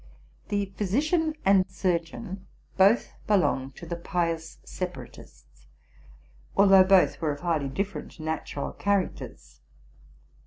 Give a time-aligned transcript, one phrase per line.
[0.49, 5.67] The physician and surgeon both belonged to the Pious Separatists,
[6.57, 9.61] although both were of highly different natural characters.